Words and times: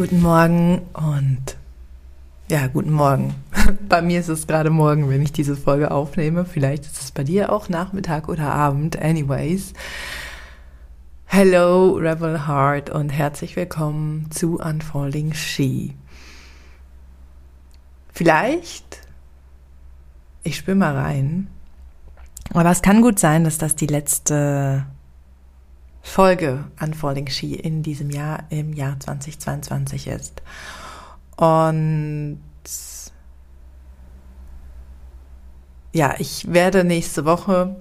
Guten 0.00 0.22
Morgen 0.22 0.80
und 0.94 1.58
ja, 2.48 2.68
guten 2.68 2.90
Morgen. 2.90 3.34
Bei 3.90 4.00
mir 4.00 4.18
ist 4.20 4.28
es 4.30 4.46
gerade 4.46 4.70
morgen, 4.70 5.10
wenn 5.10 5.20
ich 5.20 5.30
diese 5.30 5.56
Folge 5.56 5.90
aufnehme. 5.90 6.46
Vielleicht 6.46 6.86
ist 6.86 7.02
es 7.02 7.10
bei 7.10 7.22
dir 7.22 7.52
auch 7.52 7.68
Nachmittag 7.68 8.30
oder 8.30 8.50
Abend. 8.50 8.98
Anyways. 8.98 9.74
Hello, 11.26 11.96
Rebel 11.96 12.48
Heart 12.48 12.88
und 12.88 13.10
herzlich 13.10 13.56
willkommen 13.56 14.30
zu 14.30 14.58
Unfolding 14.58 15.34
She. 15.34 15.94
Vielleicht, 18.10 19.02
ich 20.44 20.56
spüre 20.56 20.78
mal 20.78 20.96
rein, 20.96 21.48
aber 22.54 22.70
es 22.70 22.80
kann 22.80 23.02
gut 23.02 23.18
sein, 23.18 23.44
dass 23.44 23.58
das 23.58 23.76
die 23.76 23.86
letzte 23.86 24.86
Folge 26.02 26.64
Unfolding 26.80 27.28
She 27.28 27.54
in 27.54 27.82
diesem 27.82 28.10
Jahr, 28.10 28.44
im 28.50 28.72
Jahr 28.72 28.98
2022 28.98 30.08
ist. 30.08 30.42
Und 31.36 32.40
ja, 35.92 36.14
ich 36.18 36.52
werde 36.52 36.84
nächste 36.84 37.24
Woche 37.24 37.76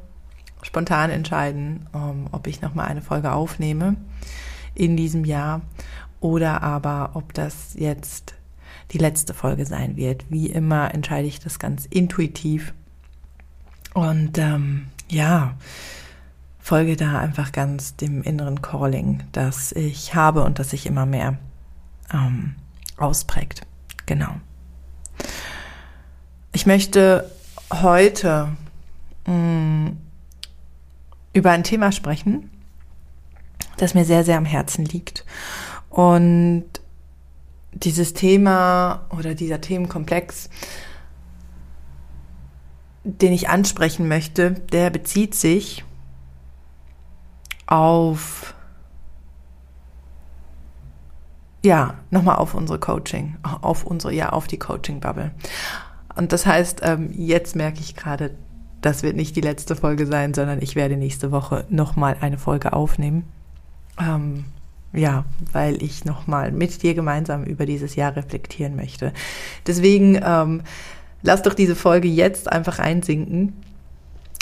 spontan 0.62 1.10
entscheiden, 1.10 1.88
ähm, 1.94 2.28
ob 2.32 2.48
ich 2.48 2.62
nochmal 2.62 2.88
eine 2.88 3.02
Folge 3.02 3.32
aufnehme 3.32 3.96
in 4.76 4.98
diesem 4.98 5.26
Jahr 5.26 5.62
oder 6.20 6.64
aber 6.64 7.12
ob 7.14 7.34
das 7.34 7.76
jetzt 7.76 8.36
die 8.92 8.98
letzte 8.98 9.34
Folge 9.34 9.66
sein 9.66 9.96
wird. 9.96 10.26
Wie 10.30 10.48
immer 10.48 10.94
entscheide 10.94 11.28
ich 11.28 11.40
das 11.40 11.60
ganz 11.60 11.86
intuitiv. 11.86 12.74
Und 13.94 14.38
ähm, 14.38 14.88
ja, 15.10 15.56
folge 16.70 16.96
da 16.96 17.18
einfach 17.18 17.52
ganz 17.52 17.96
dem 17.96 18.22
inneren 18.22 18.62
Calling, 18.62 19.24
das 19.32 19.72
ich 19.72 20.14
habe 20.14 20.44
und 20.44 20.60
das 20.60 20.70
sich 20.70 20.86
immer 20.86 21.08
mehr 21.08 21.40
ähm, 22.14 22.54
ausprägt. 22.96 23.66
Genau. 24.06 24.36
Ich 26.52 26.68
möchte 26.68 27.28
heute 27.74 28.50
mh, 29.26 29.34
mm, 29.34 29.98
über 31.34 31.50
ein 31.50 31.64
Thema 31.64 31.92
sprechen, 31.92 32.52
das 33.78 33.96
mir 33.96 34.06
sehr, 34.06 34.24
sehr 34.24 34.38
am 34.38 34.46
Herzen 34.46 34.86
liegt. 34.86 35.26
Und 35.90 36.66
dieses 37.74 38.14
Thema 38.14 39.08
oder 39.10 39.34
dieser 39.34 39.60
Themenkomplex, 39.60 40.52
den 43.04 43.34
ich 43.34 43.50
ansprechen 43.50 44.08
möchte, 44.08 44.52
der 44.52 44.92
bezieht 44.92 45.34
sich 45.34 45.84
auf 47.70 48.56
ja, 51.62 51.96
nochmal 52.10 52.38
auf 52.38 52.54
unsere 52.56 52.80
Coaching, 52.80 53.36
auf 53.44 53.84
unsere, 53.84 54.14
ja, 54.14 54.30
auf 54.30 54.48
die 54.48 54.58
Coaching-Bubble. 54.58 55.32
Und 56.16 56.32
das 56.32 56.46
heißt, 56.46 56.82
ähm, 56.84 57.10
jetzt 57.14 57.56
merke 57.56 57.80
ich 57.82 57.96
gerade, 57.96 58.32
das 58.82 59.04
wird 59.04 59.16
nicht 59.16 59.36
die 59.36 59.42
letzte 59.42 59.76
Folge 59.76 60.06
sein, 60.06 60.34
sondern 60.34 60.62
ich 60.62 60.76
werde 60.76 60.96
nächste 60.96 61.32
Woche 61.32 61.66
nochmal 61.70 62.16
eine 62.22 62.38
Folge 62.38 62.72
aufnehmen. 62.74 63.26
Ähm, 64.00 64.46
ja, 64.94 65.26
weil 65.52 65.84
ich 65.84 66.06
nochmal 66.06 66.52
mit 66.52 66.82
dir 66.82 66.94
gemeinsam 66.94 67.44
über 67.44 67.66
dieses 67.66 67.96
Jahr 67.96 68.16
reflektieren 68.16 68.76
möchte. 68.76 69.14
Deswegen 69.68 70.20
ähm, 70.24 70.62
lass 71.22 71.44
doch 71.44 71.54
diese 71.54 71.76
Folge 71.76 72.08
jetzt 72.08 72.52
einfach 72.52 72.80
einsinken 72.80 73.54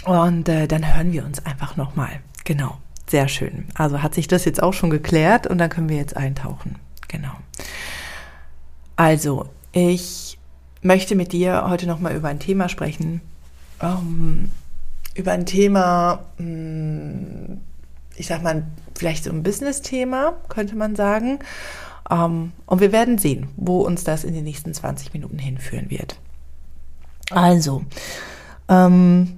und 0.06 0.48
äh, 0.48 0.68
dann 0.68 0.96
hören 0.96 1.12
wir 1.12 1.26
uns 1.26 1.44
einfach 1.46 1.76
nochmal. 1.76 2.22
Genau, 2.46 2.78
sehr 3.10 3.28
schön. 3.28 3.66
Also 3.76 4.02
hat 4.02 4.14
sich 4.14 4.28
das 4.28 4.46
jetzt 4.46 4.62
auch 4.62 4.74
schon 4.74 4.90
geklärt 4.90 5.48
und 5.48 5.58
dann 5.58 5.70
können 5.70 5.90
wir 5.90 5.98
jetzt 5.98 6.18
eintauchen. 6.18 6.76
Genau. 7.08 7.32
Also, 8.96 9.48
ich 9.72 10.38
möchte 10.82 11.16
mit 11.16 11.32
dir 11.32 11.70
heute 11.70 11.88
nochmal 11.88 12.16
über 12.16 12.28
ein 12.30 12.40
Thema 12.40 12.68
sprechen. 12.68 13.22
Um, 13.80 13.88
ähm, 13.88 14.52
über 15.14 15.32
ein 15.32 15.46
Thema, 15.46 16.26
hm, 16.38 17.62
ich 18.16 18.28
sag 18.28 18.44
mal, 18.44 18.66
vielleicht 18.98 19.24
so 19.24 19.30
ein 19.32 19.44
Business-Thema, 19.44 20.34
könnte 20.50 20.76
man 20.76 20.96
sagen. 20.96 21.40
Um, 22.10 22.18
ähm, 22.20 22.52
und 22.66 22.82
wir 22.82 22.92
werden 22.92 23.18
sehen, 23.18 23.50
wo 23.56 23.82
uns 23.82 24.04
das 24.04 24.24
in 24.24 24.34
den 24.34 24.44
nächsten 24.44 24.74
20 24.74 25.14
Minuten 25.14 25.38
hinführen 25.38 25.90
wird. 25.90 26.18
Also, 27.30 27.84
ähm, 28.70 29.37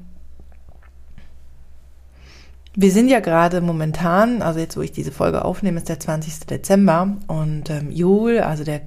wir 2.81 2.91
sind 2.93 3.09
ja 3.09 3.19
gerade 3.19 3.59
momentan, 3.59 4.41
also 4.41 4.61
jetzt, 4.61 4.77
wo 4.77 4.81
ich 4.81 4.93
diese 4.93 5.11
Folge 5.11 5.43
aufnehme, 5.43 5.79
ist 5.79 5.89
der 5.89 5.99
20. 5.99 6.47
Dezember 6.47 7.17
und 7.27 7.69
ähm, 7.69 7.91
Jul, 7.91 8.39
also 8.39 8.63
der 8.63 8.79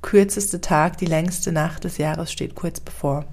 kürzeste 0.00 0.60
Tag, 0.60 0.96
die 0.98 1.06
längste 1.06 1.50
Nacht 1.50 1.82
des 1.82 1.98
Jahres 1.98 2.30
steht 2.30 2.54
kurz 2.54 2.78
bevor. 2.78 3.24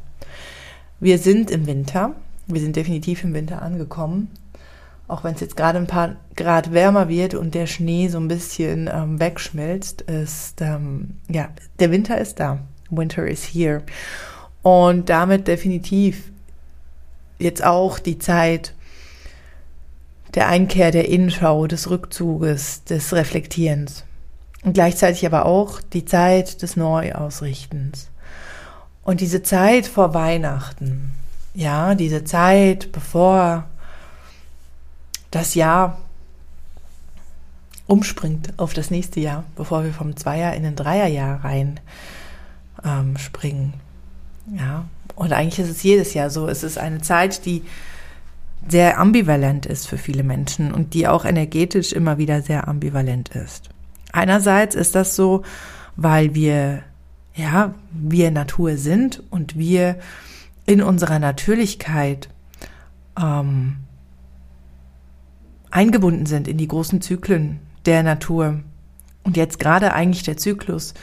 Wir 1.00 1.20
sind 1.20 1.52
im 1.52 1.68
Winter, 1.68 2.16
wir 2.48 2.60
sind 2.60 2.76
definitiv 2.76 3.24
im 3.24 3.36
Winter 3.36 3.62
angekommen, 3.62 4.32
auch 5.08 5.24
wenn 5.24 5.36
es 5.36 5.42
jetzt 5.42 5.56
gerade 5.56 5.78
ein 5.78 5.86
paar 5.86 6.16
Grad 6.36 6.74
wärmer 6.74 7.08
wird 7.08 7.36
und 7.36 7.54
der 7.54 7.68
Schnee 7.68 8.08
so 8.08 8.18
ein 8.20 8.30
bisschen 8.30 8.90
ähm, 8.92 9.20
wegschmilzt, 9.20 10.02
ist, 10.02 10.60
ähm, 10.62 11.18
ja, 11.28 11.50
der 11.80 11.92
Winter 11.92 12.18
ist 12.18 12.40
da. 12.40 12.58
Winter 12.90 13.28
is 13.28 13.44
here. 13.44 13.84
Und 14.64 15.10
damit 15.10 15.48
definitiv 15.48 16.32
jetzt 17.38 17.64
auch 17.64 18.00
die 18.00 18.18
Zeit, 18.18 18.74
der 20.36 20.48
Einkehr 20.48 20.92
der 20.92 21.10
Innenschau, 21.10 21.68
des 21.68 21.90
Rückzuges, 21.90 22.84
des 22.84 23.14
Reflektierens. 23.14 24.06
Und 24.64 24.74
gleichzeitig 24.74 25.26
aber 25.26 25.46
auch 25.46 25.82
die 25.82 26.06
Zeit 26.06 26.62
des 26.62 26.76
Neuausrichtens. 26.76 28.10
Und 29.04 29.22
diese 29.22 29.42
Zeit 29.42 29.88
vor 29.88 30.14
Weihnachten, 30.14 31.12
ja, 31.54 31.96
diese 31.96 32.24
Zeit 32.26 32.92
bevor 32.92 33.66
das 35.32 35.56
Jahr 35.56 36.00
umspringt 37.88 38.54
auf 38.58 38.74
das 38.74 38.92
nächste 38.92 39.20
Jahr, 39.20 39.46
bevor 39.56 39.84
wir 39.84 39.94
vom 39.94 40.16
Zweier 40.16 40.54
in 40.54 40.64
den 40.64 40.76
Dreierjahr 40.76 41.44
rein 41.44 41.80
ähm, 42.84 43.18
springen. 43.18 43.74
Ja, 44.56 44.86
und 45.16 45.34
eigentlich 45.34 45.60
ist 45.60 45.76
es 45.76 45.84
jedes 45.84 46.14
Jahr 46.14 46.30
so. 46.30 46.48
Es 46.48 46.64
ist 46.64 46.78
eine 46.78 47.02
Zeit, 47.02 47.46
die 47.46 47.64
sehr 48.70 49.00
ambivalent 49.00 49.66
ist 49.66 49.88
für 49.88 49.98
viele 49.98 50.24
Menschen 50.24 50.74
und 50.74 50.94
die 50.94 51.08
auch 51.08 51.26
energetisch 51.26 51.92
immer 51.94 52.18
wieder 52.18 52.42
sehr 52.42 52.68
ambivalent 52.68 53.30
ist. 53.30 53.70
Einerseits 54.12 54.76
ist 54.76 54.96
das 54.96 55.16
so, 55.16 55.44
weil 55.96 56.36
wir, 56.36 56.84
ja, 57.36 57.74
wir 57.92 58.32
Natur 58.32 58.78
sind 58.78 59.24
und 59.30 59.58
wir 59.58 59.98
in 60.66 60.82
unserer 60.82 61.20
Natürlichkeit 61.20 62.30
ähm, 63.20 63.78
eingebunden 65.72 66.26
sind 66.26 66.48
in 66.48 66.58
die 66.58 66.68
großen 66.68 67.02
Zyklen 67.02 67.60
der 67.86 68.04
Natur. 68.04 68.60
Und 69.24 69.38
jetzt 69.38 69.60
gerade 69.60 69.94
eigentlich 69.94 70.24
der 70.24 70.38
Zyklus 70.38 70.94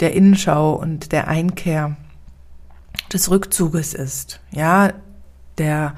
der 0.00 0.14
Innenschau 0.14 0.74
und 0.74 1.12
der 1.12 1.28
Einkehr 1.28 1.96
des 3.12 3.30
Rückzuges 3.30 3.94
ist. 3.94 4.40
Ja, 4.52 4.92
der 5.58 5.94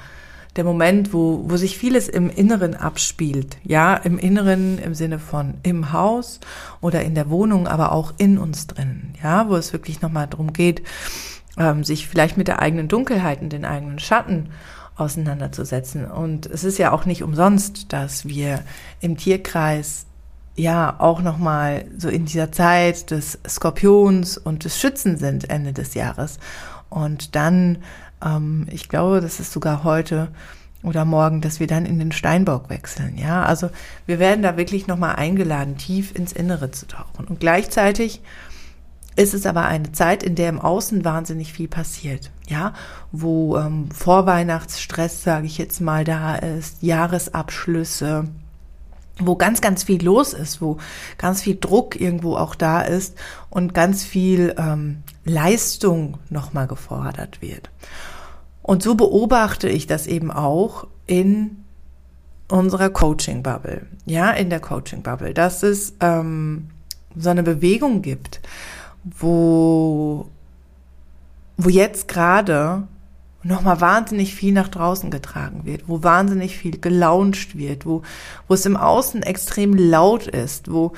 der 0.60 0.66
Moment, 0.66 1.14
wo, 1.14 1.40
wo 1.46 1.56
sich 1.56 1.78
vieles 1.78 2.06
im 2.06 2.28
Inneren 2.28 2.74
abspielt. 2.74 3.56
Ja, 3.64 3.94
im 3.94 4.18
Inneren 4.18 4.76
im 4.76 4.94
Sinne 4.94 5.18
von 5.18 5.54
im 5.62 5.94
Haus 5.94 6.38
oder 6.82 7.00
in 7.00 7.14
der 7.14 7.30
Wohnung, 7.30 7.66
aber 7.66 7.92
auch 7.92 8.12
in 8.18 8.36
uns 8.36 8.66
drin. 8.66 9.14
Ja, 9.22 9.48
wo 9.48 9.56
es 9.56 9.72
wirklich 9.72 10.02
nochmal 10.02 10.26
darum 10.26 10.52
geht, 10.52 10.82
ähm, 11.56 11.82
sich 11.82 12.08
vielleicht 12.08 12.36
mit 12.36 12.46
der 12.46 12.60
eigenen 12.60 12.88
Dunkelheit 12.88 13.40
und 13.40 13.54
den 13.54 13.64
eigenen 13.64 13.98
Schatten 14.00 14.50
auseinanderzusetzen. 14.96 16.04
Und 16.04 16.44
es 16.44 16.62
ist 16.62 16.76
ja 16.76 16.92
auch 16.92 17.06
nicht 17.06 17.22
umsonst, 17.22 17.90
dass 17.94 18.28
wir 18.28 18.60
im 19.00 19.16
Tierkreis 19.16 20.04
ja 20.56 20.94
auch 20.98 21.22
nochmal 21.22 21.86
so 21.96 22.10
in 22.10 22.26
dieser 22.26 22.52
Zeit 22.52 23.10
des 23.10 23.38
Skorpions 23.48 24.36
und 24.36 24.64
des 24.64 24.78
Schützen 24.78 25.16
sind 25.16 25.48
Ende 25.48 25.72
des 25.72 25.94
Jahres. 25.94 26.38
Und 26.90 27.34
dann 27.34 27.78
ähm, 28.24 28.66
ich 28.70 28.88
glaube, 28.88 29.20
das 29.20 29.40
ist 29.40 29.52
sogar 29.52 29.84
heute 29.84 30.28
oder 30.82 31.04
morgen, 31.04 31.40
dass 31.40 31.60
wir 31.60 31.66
dann 31.66 31.84
in 31.84 31.98
den 31.98 32.12
Steinbock 32.12 32.70
wechseln. 32.70 33.18
Ja, 33.18 33.44
also 33.44 33.70
wir 34.06 34.18
werden 34.18 34.42
da 34.42 34.56
wirklich 34.56 34.86
nochmal 34.86 35.16
eingeladen, 35.16 35.76
tief 35.76 36.14
ins 36.14 36.32
Innere 36.32 36.70
zu 36.70 36.86
tauchen. 36.86 37.26
Und 37.26 37.40
gleichzeitig 37.40 38.22
ist 39.16 39.34
es 39.34 39.44
aber 39.44 39.66
eine 39.66 39.92
Zeit, 39.92 40.22
in 40.22 40.34
der 40.34 40.48
im 40.48 40.60
Außen 40.60 41.04
wahnsinnig 41.04 41.52
viel 41.52 41.68
passiert. 41.68 42.30
Ja, 42.48 42.72
wo 43.12 43.58
ähm, 43.58 43.90
Vorweihnachtsstress, 43.92 45.22
sage 45.22 45.46
ich 45.46 45.58
jetzt 45.58 45.80
mal, 45.80 46.04
da 46.04 46.36
ist, 46.36 46.82
Jahresabschlüsse, 46.82 48.24
wo 49.18 49.36
ganz, 49.36 49.60
ganz 49.60 49.82
viel 49.82 50.02
los 50.02 50.32
ist, 50.32 50.62
wo 50.62 50.78
ganz 51.18 51.42
viel 51.42 51.58
Druck 51.60 52.00
irgendwo 52.00 52.36
auch 52.36 52.54
da 52.54 52.80
ist 52.80 53.16
und 53.50 53.74
ganz 53.74 54.04
viel 54.04 54.54
ähm, 54.56 55.02
Leistung 55.24 56.18
nochmal 56.30 56.66
gefordert 56.66 57.42
wird. 57.42 57.70
Und 58.62 58.82
so 58.82 58.94
beobachte 58.94 59.68
ich 59.68 59.86
das 59.86 60.06
eben 60.06 60.30
auch 60.30 60.86
in 61.06 61.64
unserer 62.48 62.90
Coaching-Bubble. 62.90 63.86
Ja, 64.06 64.30
in 64.30 64.50
der 64.50 64.60
Coaching-Bubble. 64.60 65.34
Das 65.34 65.62
ist 65.62 65.94
ähm, 66.00 66.68
so 67.16 67.30
eine 67.30 67.42
Bewegung 67.42 68.02
gibt, 68.02 68.40
wo, 69.04 70.28
wo 71.56 71.68
jetzt 71.68 72.08
gerade 72.08 72.86
nochmal 73.42 73.80
wahnsinnig 73.80 74.34
viel 74.34 74.52
nach 74.52 74.68
draußen 74.68 75.10
getragen 75.10 75.64
wird, 75.64 75.88
wo 75.88 76.02
wahnsinnig 76.02 76.56
viel 76.58 76.78
gelauncht 76.78 77.56
wird, 77.56 77.86
wo, 77.86 78.02
wo 78.48 78.54
es 78.54 78.66
im 78.66 78.76
Außen 78.76 79.22
extrem 79.22 79.74
laut 79.74 80.26
ist, 80.26 80.70
wo 80.70 80.92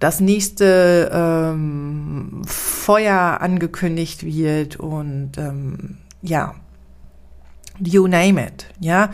das 0.00 0.20
nächste 0.20 1.10
ähm, 1.12 2.42
Feuer 2.44 3.38
angekündigt 3.40 4.24
wird 4.24 4.76
und 4.76 5.38
ähm, 5.38 5.98
ja, 6.22 6.54
you 7.80 8.06
name 8.06 8.44
it, 8.44 8.66
ja, 8.80 9.10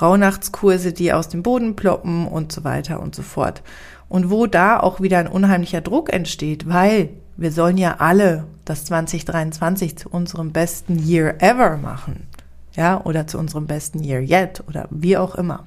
Rauhnachtskurse, 0.00 0.92
die 0.92 1.12
aus 1.12 1.28
dem 1.28 1.42
Boden 1.42 1.76
ploppen 1.76 2.26
und 2.26 2.52
so 2.52 2.64
weiter 2.64 3.00
und 3.00 3.14
so 3.14 3.22
fort. 3.22 3.62
Und 4.08 4.30
wo 4.30 4.46
da 4.46 4.78
auch 4.78 5.00
wieder 5.00 5.18
ein 5.18 5.28
unheimlicher 5.28 5.80
Druck 5.80 6.12
entsteht, 6.12 6.68
weil 6.68 7.10
wir 7.36 7.52
sollen 7.52 7.76
ja 7.76 7.96
alle 7.98 8.46
das 8.64 8.84
2023 8.84 9.96
zu 9.96 10.08
unserem 10.08 10.52
besten 10.52 10.98
Year 10.98 11.36
ever 11.40 11.76
machen. 11.76 12.26
Ja, 12.72 13.02
oder 13.04 13.26
zu 13.26 13.38
unserem 13.38 13.66
besten 13.66 14.02
Year 14.04 14.20
yet 14.20 14.62
oder 14.68 14.86
wie 14.90 15.16
auch 15.16 15.34
immer. 15.34 15.64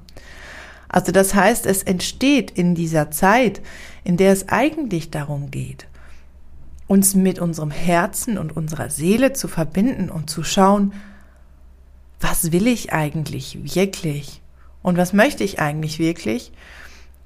Also 0.88 1.10
das 1.10 1.34
heißt, 1.34 1.66
es 1.66 1.82
entsteht 1.82 2.52
in 2.52 2.74
dieser 2.74 3.10
Zeit, 3.10 3.62
in 4.04 4.16
der 4.16 4.32
es 4.32 4.48
eigentlich 4.48 5.10
darum 5.10 5.50
geht, 5.50 5.86
uns 6.86 7.14
mit 7.14 7.40
unserem 7.40 7.70
Herzen 7.70 8.38
und 8.38 8.56
unserer 8.56 8.90
Seele 8.90 9.32
zu 9.32 9.48
verbinden 9.48 10.08
und 10.08 10.30
zu 10.30 10.42
schauen, 10.44 10.92
was 12.20 12.52
will 12.52 12.66
ich 12.66 12.92
eigentlich 12.92 13.74
wirklich 13.74 14.40
und 14.82 14.96
was 14.96 15.12
möchte 15.12 15.44
ich 15.44 15.58
eigentlich 15.58 15.98
wirklich, 15.98 16.52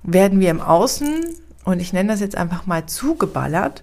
werden 0.02 0.40
wir 0.40 0.50
im 0.50 0.60
Außen, 0.60 1.24
und 1.64 1.80
ich 1.80 1.92
nenne 1.92 2.10
das 2.10 2.20
jetzt 2.20 2.36
einfach 2.36 2.66
mal 2.66 2.86
zugeballert, 2.86 3.82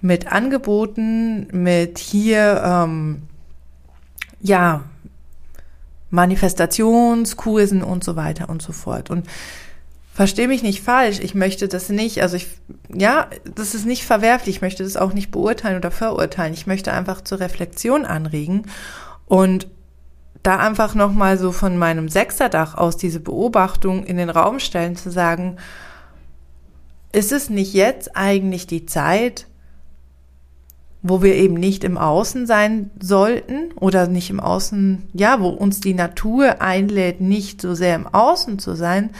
mit 0.00 0.30
Angeboten, 0.32 1.48
mit 1.50 1.98
hier, 1.98 2.62
ähm, 2.64 3.22
ja, 4.40 4.84
Manifestationskursen 6.10 7.82
und 7.82 8.04
so 8.04 8.14
weiter 8.14 8.48
und 8.48 8.62
so 8.62 8.72
fort. 8.72 9.10
Und 9.10 9.26
verstehe 10.14 10.48
mich 10.48 10.62
nicht 10.62 10.82
falsch, 10.82 11.18
ich 11.20 11.34
möchte 11.34 11.68
das 11.68 11.88
nicht, 11.88 12.22
also 12.22 12.36
ich, 12.36 12.46
ja, 12.94 13.28
das 13.54 13.74
ist 13.74 13.86
nicht 13.86 14.04
verwerflich, 14.04 14.56
ich 14.56 14.62
möchte 14.62 14.84
das 14.84 14.96
auch 14.96 15.12
nicht 15.12 15.30
beurteilen 15.30 15.76
oder 15.76 15.90
verurteilen. 15.90 16.54
Ich 16.54 16.66
möchte 16.66 16.92
einfach 16.92 17.22
zur 17.22 17.40
Reflexion 17.40 18.04
anregen 18.04 18.66
und 19.26 19.66
da 20.46 20.58
einfach 20.58 20.94
nochmal 20.94 21.38
so 21.38 21.50
von 21.50 21.76
meinem 21.76 22.08
Sechserdach 22.08 22.76
aus 22.76 22.96
diese 22.96 23.20
Beobachtung 23.20 24.04
in 24.04 24.16
den 24.16 24.30
Raum 24.30 24.60
stellen, 24.60 24.94
zu 24.94 25.10
sagen, 25.10 25.56
ist 27.12 27.32
es 27.32 27.50
nicht 27.50 27.74
jetzt 27.74 28.16
eigentlich 28.16 28.66
die 28.66 28.86
Zeit, 28.86 29.46
wo 31.02 31.22
wir 31.22 31.34
eben 31.34 31.54
nicht 31.54 31.82
im 31.82 31.98
Außen 31.98 32.46
sein 32.46 32.90
sollten 33.00 33.72
oder 33.74 34.06
nicht 34.06 34.30
im 34.30 34.40
Außen, 34.40 35.08
ja, 35.14 35.40
wo 35.40 35.48
uns 35.48 35.80
die 35.80 35.94
Natur 35.94 36.60
einlädt, 36.60 37.20
nicht 37.20 37.60
so 37.60 37.74
sehr 37.74 37.94
im 37.96 38.06
Außen 38.06 38.58
zu 38.58 38.74
sein, 38.74 39.10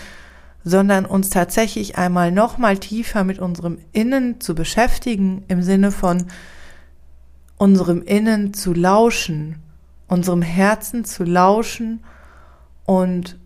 sondern 0.62 1.06
uns 1.06 1.30
tatsächlich 1.30 1.96
einmal 1.96 2.32
noch 2.32 2.58
mal 2.58 2.78
tiefer 2.78 3.24
mit 3.24 3.38
unserem 3.38 3.78
Innen 3.92 4.40
zu 4.40 4.54
beschäftigen, 4.54 5.44
im 5.48 5.62
Sinne 5.62 5.92
von 5.92 6.26
unserem 7.56 8.02
Innen 8.02 8.52
zu 8.52 8.74
lauschen, 8.74 9.62
unserem 10.08 10.42
Herzen 10.42 11.04
zu 11.04 11.24
lauschen 11.24 12.04
und 12.84 13.38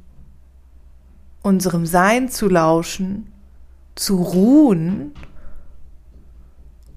unserem 1.43 1.87
Sein 1.87 2.29
zu 2.29 2.49
lauschen, 2.49 3.33
zu 3.95 4.17
ruhen 4.17 5.13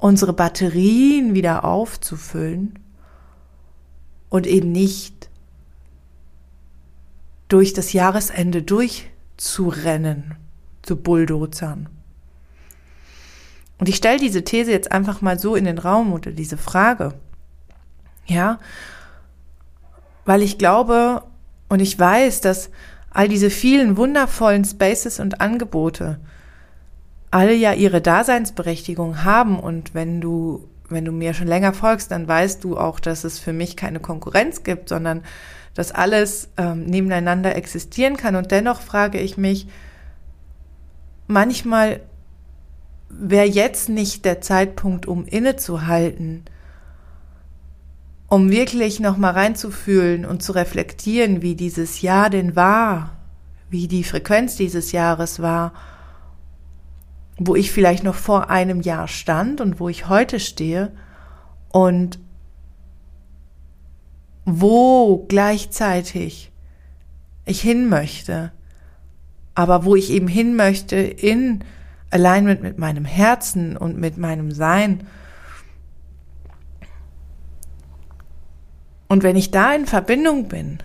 unsere 0.04 0.34
Batterien 0.34 1.34
wieder 1.34 1.64
aufzufüllen 1.64 2.78
und 4.30 4.46
eben 4.46 4.70
nicht 4.70 5.30
durch 7.48 7.72
das 7.72 7.94
Jahresende 7.94 8.64
durchzurennen, 8.64 10.36
zu 10.82 10.98
Bulldozern. 10.98 11.88
Und 13.78 13.88
ich 13.88 13.96
stelle 13.96 14.20
diese 14.20 14.44
These 14.44 14.72
jetzt 14.72 14.92
einfach 14.92 15.22
mal 15.22 15.40
so 15.40 15.56
in 15.56 15.64
den 15.64 15.78
Raum 15.78 16.12
oder 16.12 16.32
diese 16.32 16.58
Frage. 16.58 17.14
Ja, 18.26 18.60
weil 20.26 20.42
ich 20.42 20.58
glaube 20.58 21.24
und 21.70 21.82
ich 21.82 21.98
weiß, 21.98 22.42
dass 22.42 22.70
all 23.10 23.28
diese 23.28 23.50
vielen 23.50 23.98
wundervollen 23.98 24.66
Spaces 24.66 25.20
und 25.20 25.42
Angebote, 25.42 26.20
alle 27.32 27.54
ja 27.54 27.74
ihre 27.74 28.02
Daseinsberechtigung 28.02 29.24
haben 29.24 29.60
und 29.60 29.94
wenn 29.94 30.22
du 30.22 30.68
wenn 30.90 31.06
du 31.06 31.12
mir 31.12 31.34
schon 31.34 31.48
länger 31.48 31.74
folgst, 31.74 32.12
dann 32.12 32.28
weißt 32.28 32.64
du 32.64 32.78
auch, 32.78 33.00
dass 33.00 33.24
es 33.24 33.40
für 33.40 33.54
mich 33.54 33.76
keine 33.76 34.00
Konkurrenz 34.00 34.64
gibt, 34.64 34.90
sondern 34.90 35.24
dass 35.74 35.92
alles 35.92 36.50
ähm, 36.58 36.86
nebeneinander 36.86 37.56
existieren 37.56 38.16
kann. 38.16 38.36
Und 38.36 38.52
dennoch 38.52 38.80
frage 38.82 39.20
ich 39.20 39.38
mich, 39.38 39.68
manchmal 41.28 42.02
wäre 43.10 43.46
jetzt 43.46 43.90
nicht 43.90 44.26
der 44.26 44.42
Zeitpunkt, 44.42 45.08
um 45.08 45.26
innezuhalten, 45.26 46.46
um 48.34 48.50
wirklich 48.50 49.00
nochmal 49.00 49.34
reinzufühlen 49.34 50.26
und 50.26 50.42
zu 50.42 50.54
reflektieren, 50.54 51.42
wie 51.42 51.56
dieses 51.56 52.02
Jahr 52.02 52.30
denn 52.30 52.56
war, 52.56 53.18
wie 53.70 53.88
die 53.88 54.04
Frequenz 54.04 54.56
dieses 54.56 54.92
Jahres 54.92 55.42
war 55.42 55.74
wo 57.38 57.56
ich 57.56 57.72
vielleicht 57.72 58.04
noch 58.04 58.16
vor 58.16 58.50
einem 58.50 58.82
Jahr 58.82 59.08
stand 59.08 59.62
und 59.62 59.80
wo 59.80 59.90
ich 59.90 60.08
heute 60.08 60.40
stehe 60.40 60.92
und 61.72 62.20
wo 64.46 65.26
gleichzeitig 65.28 66.52
ich 67.46 67.62
hin 67.62 67.90
möchte, 67.90 68.52
aber 69.56 69.86
wo 69.86 69.96
ich 69.96 70.12
eben 70.12 70.28
hin 70.28 70.56
möchte 70.56 70.96
in 70.96 71.64
Alignment 72.12 72.62
mit 72.62 72.78
meinem 72.78 73.06
Herzen 73.06 73.76
und 73.76 73.98
mit 73.98 74.18
meinem 74.18 74.52
Sein. 74.52 75.08
Und 79.14 79.22
wenn 79.22 79.36
ich 79.36 79.52
da 79.52 79.76
in 79.76 79.86
Verbindung 79.86 80.48
bin, 80.48 80.80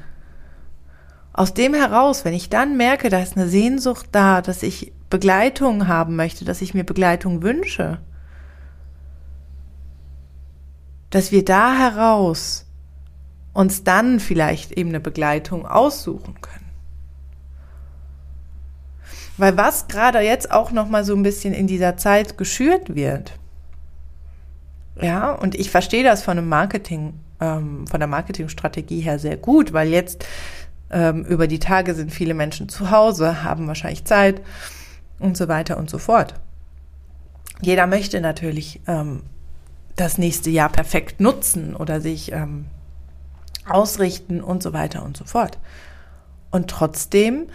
aus 1.33 1.55
dem 1.55 1.73
heraus, 1.73 2.27
wenn 2.27 2.35
ich 2.35 2.51
dann 2.51 2.77
merke, 2.77 3.09
da 3.09 3.21
ist 3.21 3.39
eine 3.39 3.49
Sehnsucht 3.49 4.09
da, 4.13 4.43
dass 4.43 4.63
ich 4.63 4.93
Begleitung 5.09 5.89
haben 5.89 6.15
möchte, 6.15 6.45
dass 6.45 6.61
ich 6.61 6.75
mir 6.75 6.85
Begleitung 6.85 7.41
wünsche, 7.41 8.03
dass 11.09 11.33
wir 11.33 11.43
da 11.43 11.75
heraus 11.75 12.67
uns 13.55 13.83
dann 13.83 14.21
vielleicht 14.21 14.73
eben 14.73 14.91
eine 14.91 15.01
Begleitung 15.01 15.65
aussuchen 15.65 16.39
können. 16.43 16.71
Weil 19.39 19.57
was 19.57 19.89
gerade 19.89 20.21
jetzt 20.21 20.51
auch 20.51 20.71
noch 20.71 20.91
mal 20.91 21.03
so 21.03 21.17
ein 21.17 21.23
bisschen 21.23 21.55
in 21.55 21.67
dieser 21.67 21.97
Zeit 21.97 22.37
geschürt 22.37 22.95
wird, 22.95 23.39
ja, 25.01 25.33
und 25.33 25.55
ich 25.55 25.71
verstehe 25.71 26.05
das 26.05 26.23
von 26.23 26.37
einem 26.37 26.51
Marketing, 26.51 27.21
ähm, 27.41 27.87
von 27.87 28.01
der 28.01 28.09
Marketingstrategie 28.09 29.01
her 29.01 29.19
sehr 29.19 29.37
gut, 29.37 29.73
weil 29.73 29.89
jetzt 29.89 30.25
ähm, 30.91 31.25
über 31.25 31.47
die 31.47 31.59
Tage 31.59 31.95
sind 31.95 32.13
viele 32.13 32.35
Menschen 32.35 32.69
zu 32.69 32.91
Hause, 32.91 33.43
haben 33.43 33.67
wahrscheinlich 33.67 34.05
Zeit 34.05 34.41
und 35.19 35.37
so 35.37 35.49
weiter 35.49 35.77
und 35.77 35.91
so 35.91 35.99
fort. 35.99 36.35
Jeder 37.61 37.87
möchte 37.87 38.21
natürlich 38.21 38.81
ähm, 38.87 39.23
das 39.97 40.17
nächste 40.17 40.51
Jahr 40.51 40.69
perfekt 40.69 41.21
nutzen 41.21 41.75
oder 41.75 42.01
sich 42.01 42.33
ähm, 42.33 42.67
ausrichten 43.69 44.41
und 44.41 44.63
so 44.63 44.73
weiter 44.73 45.05
und 45.05 45.17
so 45.17 45.25
fort. 45.25 45.59
Und 46.51 46.71
trotzdem 46.71 47.47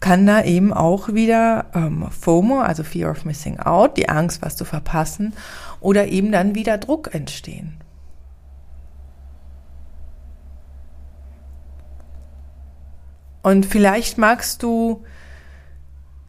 kann 0.00 0.26
da 0.26 0.42
eben 0.42 0.72
auch 0.72 1.14
wieder 1.14 1.66
ähm, 1.74 2.08
FOMO, 2.10 2.60
also 2.60 2.82
Fear 2.82 3.12
of 3.12 3.24
Missing 3.24 3.60
Out, 3.60 3.96
die 3.96 4.08
Angst, 4.08 4.42
was 4.42 4.56
zu 4.56 4.64
verpassen, 4.64 5.32
oder 5.80 6.08
eben 6.08 6.32
dann 6.32 6.56
wieder 6.56 6.76
Druck 6.78 7.14
entstehen. 7.14 7.74
Und 13.42 13.66
vielleicht 13.66 14.18
magst 14.18 14.62
du 14.62 15.04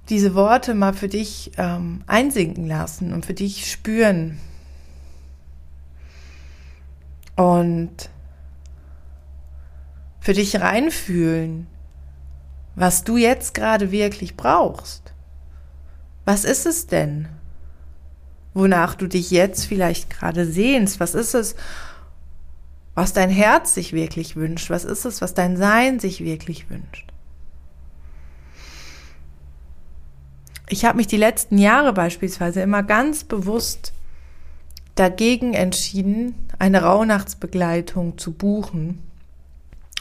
diese 0.09 0.35
Worte 0.35 0.73
mal 0.73 0.93
für 0.93 1.07
dich 1.07 1.51
ähm, 1.57 2.03
einsinken 2.07 2.67
lassen 2.67 3.13
und 3.13 3.25
für 3.25 3.33
dich 3.33 3.71
spüren. 3.71 4.39
Und 7.35 8.09
für 10.19 10.33
dich 10.33 10.59
reinfühlen, 10.59 11.67
was 12.75 13.03
du 13.03 13.17
jetzt 13.17 13.53
gerade 13.53 13.91
wirklich 13.91 14.37
brauchst. 14.37 15.13
Was 16.25 16.45
ist 16.45 16.65
es 16.65 16.87
denn, 16.87 17.27
wonach 18.53 18.95
du 18.95 19.07
dich 19.07 19.31
jetzt 19.31 19.65
vielleicht 19.65 20.09
gerade 20.09 20.45
sehnst? 20.45 20.99
Was 20.99 21.13
ist 21.13 21.33
es, 21.33 21.55
was 22.95 23.13
dein 23.13 23.29
Herz 23.29 23.73
sich 23.73 23.93
wirklich 23.93 24.35
wünscht? 24.35 24.69
Was 24.69 24.85
ist 24.85 25.05
es, 25.05 25.21
was 25.21 25.33
dein 25.33 25.57
Sein 25.57 25.99
sich 25.99 26.23
wirklich 26.23 26.69
wünscht? 26.69 27.13
ich 30.73 30.85
habe 30.85 30.97
mich 30.97 31.07
die 31.07 31.17
letzten 31.17 31.57
Jahre 31.57 31.93
beispielsweise 31.93 32.61
immer 32.61 32.83
ganz 32.83 33.23
bewusst 33.23 33.93
dagegen 34.95 35.53
entschieden, 35.53 36.35
eine 36.59 36.81
Rauhnachtsbegleitung 36.81 38.17
zu 38.17 38.31
buchen 38.31 39.01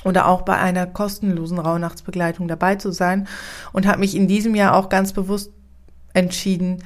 oder 0.04 0.26
auch 0.26 0.42
bei 0.42 0.56
einer 0.56 0.86
kostenlosen 0.86 1.58
Rauhnachtsbegleitung 1.58 2.48
dabei 2.48 2.76
zu 2.76 2.90
sein 2.90 3.28
und 3.72 3.86
habe 3.86 4.00
mich 4.00 4.14
in 4.14 4.28
diesem 4.28 4.54
Jahr 4.54 4.74
auch 4.74 4.88
ganz 4.88 5.12
bewusst 5.12 5.52
entschieden, 6.14 6.82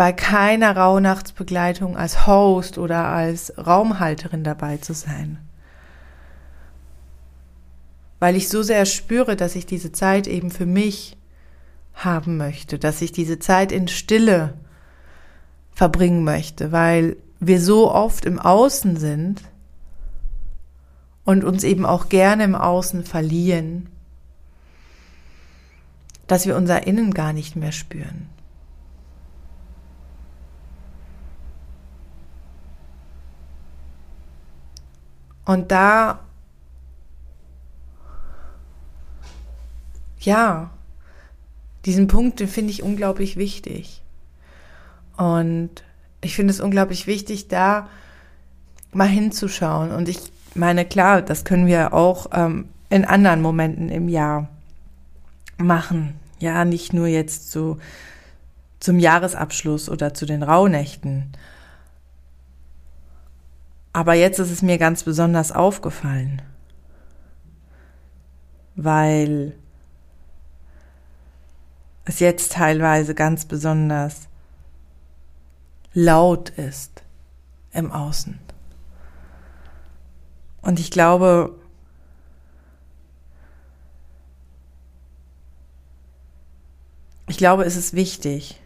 bei 0.00 0.14
keiner 0.14 0.78
Rauhnachtsbegleitung 0.78 1.94
als 1.94 2.26
Host 2.26 2.78
oder 2.78 3.08
als 3.08 3.52
Raumhalterin 3.58 4.44
dabei 4.44 4.78
zu 4.78 4.94
sein. 4.94 5.36
Weil 8.18 8.34
ich 8.34 8.48
so 8.48 8.62
sehr 8.62 8.86
spüre, 8.86 9.36
dass 9.36 9.56
ich 9.56 9.66
diese 9.66 9.92
Zeit 9.92 10.26
eben 10.26 10.50
für 10.50 10.64
mich 10.64 11.18
haben 11.92 12.38
möchte, 12.38 12.78
dass 12.78 13.02
ich 13.02 13.12
diese 13.12 13.40
Zeit 13.40 13.72
in 13.72 13.88
Stille 13.88 14.54
verbringen 15.70 16.24
möchte, 16.24 16.72
weil 16.72 17.18
wir 17.38 17.60
so 17.60 17.92
oft 17.92 18.24
im 18.24 18.38
Außen 18.38 18.96
sind 18.96 19.42
und 21.26 21.44
uns 21.44 21.62
eben 21.62 21.84
auch 21.84 22.08
gerne 22.08 22.44
im 22.44 22.54
Außen 22.54 23.04
verlieren, 23.04 23.90
dass 26.26 26.46
wir 26.46 26.56
unser 26.56 26.86
Innen 26.86 27.12
gar 27.12 27.34
nicht 27.34 27.54
mehr 27.54 27.72
spüren. 27.72 28.30
Und 35.44 35.70
da, 35.70 36.20
ja, 40.20 40.70
diesen 41.84 42.08
Punkt, 42.08 42.40
den 42.40 42.48
finde 42.48 42.70
ich 42.70 42.82
unglaublich 42.82 43.36
wichtig. 43.36 44.02
Und 45.16 45.70
ich 46.20 46.34
finde 46.36 46.52
es 46.52 46.60
unglaublich 46.60 47.06
wichtig, 47.06 47.48
da 47.48 47.88
mal 48.92 49.08
hinzuschauen. 49.08 49.92
Und 49.92 50.08
ich 50.08 50.18
meine, 50.54 50.84
klar, 50.84 51.22
das 51.22 51.44
können 51.44 51.66
wir 51.66 51.92
auch 51.92 52.26
ähm, 52.32 52.68
in 52.90 53.04
anderen 53.04 53.40
Momenten 53.40 53.88
im 53.88 54.08
Jahr 54.08 54.48
machen. 55.56 56.14
Ja, 56.38 56.64
nicht 56.64 56.92
nur 56.92 57.06
jetzt 57.06 57.50
so 57.50 57.78
zum 58.80 58.98
Jahresabschluss 58.98 59.88
oder 59.88 60.14
zu 60.14 60.26
den 60.26 60.42
Rauhnächten. 60.42 61.32
Aber 63.92 64.14
jetzt 64.14 64.38
ist 64.38 64.50
es 64.50 64.62
mir 64.62 64.78
ganz 64.78 65.02
besonders 65.02 65.50
aufgefallen, 65.50 66.42
weil 68.76 69.56
es 72.04 72.20
jetzt 72.20 72.52
teilweise 72.52 73.14
ganz 73.14 73.44
besonders 73.44 74.28
laut 75.92 76.50
ist 76.50 77.02
im 77.72 77.90
Außen. 77.90 78.38
Und 80.62 80.78
ich 80.78 80.90
glaube, 80.90 81.58
ich 87.28 87.38
glaube, 87.38 87.64
es 87.64 87.76
ist 87.76 87.94
wichtig, 87.94 88.60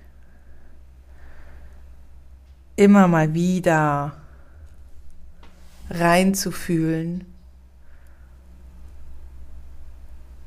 immer 2.76 3.08
mal 3.08 3.32
wieder 3.34 4.16
reinzufühlen 5.94 7.24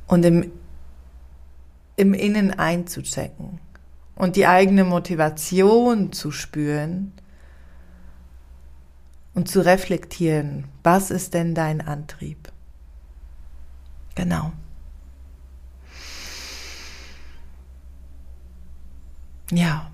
und 0.08 0.26
im 0.26 0.52
im 1.98 2.14
Innen 2.14 2.52
einzuchecken 2.52 3.60
und 4.16 4.36
die 4.36 4.46
eigene 4.46 4.84
Motivation 4.84 6.14
zu 6.14 6.32
spüren 6.32 7.12
und 9.34 9.50
zu 9.50 9.66
reflektieren, 9.66 10.66
was 10.84 11.12
ist 11.12 11.34
denn 11.34 11.54
dein 11.54 11.82
Antrieb? 11.82 12.52
Genau. 14.16 14.52
Ja. 19.52 19.92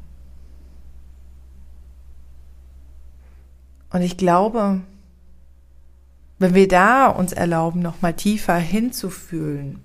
Und 3.92 4.02
ich 4.02 4.18
glaube, 4.18 4.82
wenn 6.44 6.56
wir 6.56 6.68
da 6.68 7.08
uns 7.08 7.32
erlauben, 7.32 7.82
noch 7.82 8.02
mal 8.02 8.12
tiefer 8.12 8.58
hinzufühlen, 8.58 9.82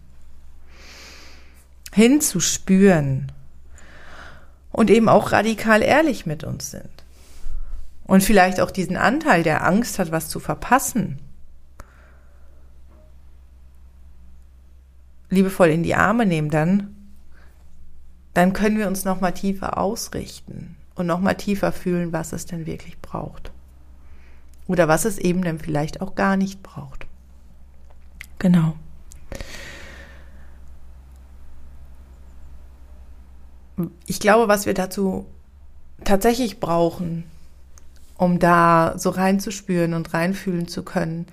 hinzuspüren 1.92 3.30
und 4.72 4.90
eben 4.90 5.08
auch 5.08 5.30
radikal 5.30 5.82
ehrlich 5.82 6.26
mit 6.26 6.42
uns 6.42 6.72
sind. 6.72 7.04
Und 8.02 8.24
vielleicht 8.24 8.58
auch 8.58 8.72
diesen 8.72 8.96
Anteil, 8.96 9.44
der 9.44 9.64
Angst 9.64 10.00
hat, 10.00 10.10
was 10.10 10.28
zu 10.28 10.40
verpassen, 10.40 11.20
liebevoll 15.30 15.68
in 15.68 15.84
die 15.84 15.94
Arme 15.94 16.26
nehmen, 16.26 16.50
dann, 16.50 16.96
dann 18.34 18.52
können 18.52 18.78
wir 18.78 18.88
uns 18.88 19.04
noch 19.04 19.20
mal 19.20 19.30
tiefer 19.30 19.78
ausrichten 19.78 20.74
und 20.96 21.06
noch 21.06 21.20
mal 21.20 21.34
tiefer 21.34 21.70
fühlen, 21.70 22.12
was 22.12 22.32
es 22.32 22.46
denn 22.46 22.66
wirklich 22.66 22.98
braucht. 23.00 23.52
Oder 24.68 24.86
was 24.86 25.04
es 25.04 25.18
eben 25.18 25.42
dann 25.42 25.58
vielleicht 25.58 26.00
auch 26.00 26.14
gar 26.14 26.36
nicht 26.36 26.62
braucht. 26.62 27.06
Genau. 28.38 28.76
ich 34.06 34.20
glaube, 34.20 34.48
was 34.48 34.66
wir 34.66 34.74
dazu 34.74 35.26
tatsächlich 36.04 36.60
brauchen, 36.60 37.24
um 38.16 38.38
da 38.38 38.94
so 38.96 39.10
reinzuspüren 39.10 39.94
und 39.94 40.12
reinfühlen 40.14 40.66
zu 40.66 40.82
können, 40.82 41.26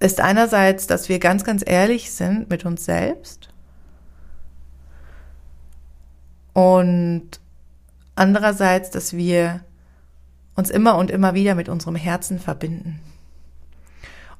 ist 0.00 0.20
einerseits, 0.20 0.86
dass 0.86 1.08
wir 1.08 1.18
ganz, 1.18 1.44
ganz 1.44 1.62
ehrlich 1.64 2.10
sind 2.12 2.50
mit 2.50 2.66
uns 2.66 2.84
selbst 2.84 3.48
und 6.52 7.40
andererseits, 8.14 8.90
dass 8.90 9.14
wir 9.14 9.64
uns 10.54 10.70
immer 10.70 10.96
und 10.96 11.10
immer 11.10 11.34
wieder 11.34 11.54
mit 11.54 11.68
unserem 11.68 11.96
Herzen 11.96 12.38
verbinden 12.38 13.00